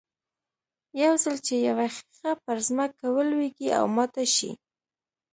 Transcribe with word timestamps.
يو 1.03 1.13
ځل 1.23 1.35
چې 1.47 1.55
يوه 1.67 1.87
ښيښه 1.95 2.31
پر 2.43 2.57
ځمکه 2.67 3.03
ولوېږي 3.15 3.69
او 3.79 3.85
ماته 3.95 4.23
شي. 4.35 4.51